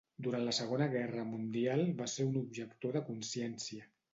[0.27, 3.89] Durant la Segona Guerra Mundial, va ser un objector de consciència.